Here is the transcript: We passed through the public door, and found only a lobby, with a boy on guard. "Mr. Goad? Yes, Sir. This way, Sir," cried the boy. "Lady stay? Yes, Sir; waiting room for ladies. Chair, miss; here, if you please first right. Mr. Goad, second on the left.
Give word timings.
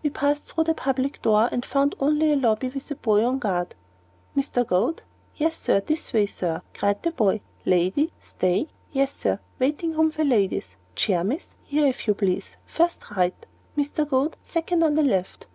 We 0.00 0.10
passed 0.10 0.44
through 0.44 0.62
the 0.62 0.74
public 0.74 1.20
door, 1.22 1.48
and 1.50 1.64
found 1.66 1.96
only 1.98 2.30
a 2.32 2.36
lobby, 2.36 2.68
with 2.68 2.88
a 2.92 2.94
boy 2.94 3.24
on 3.24 3.40
guard. 3.40 3.74
"Mr. 4.36 4.64
Goad? 4.64 5.02
Yes, 5.34 5.58
Sir. 5.58 5.80
This 5.80 6.12
way, 6.12 6.26
Sir," 6.26 6.62
cried 6.72 7.02
the 7.02 7.10
boy. 7.10 7.40
"Lady 7.66 8.12
stay? 8.20 8.68
Yes, 8.92 9.12
Sir; 9.12 9.40
waiting 9.58 9.94
room 9.94 10.12
for 10.12 10.22
ladies. 10.22 10.76
Chair, 10.94 11.24
miss; 11.24 11.48
here, 11.64 11.88
if 11.88 12.06
you 12.06 12.14
please 12.14 12.58
first 12.64 13.10
right. 13.16 13.34
Mr. 13.76 14.08
Goad, 14.08 14.36
second 14.44 14.84
on 14.84 14.94
the 14.94 15.02
left. 15.02 15.48